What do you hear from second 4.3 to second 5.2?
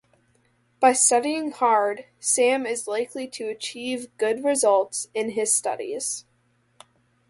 results